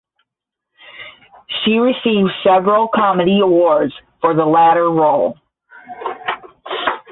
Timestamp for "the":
4.33-4.43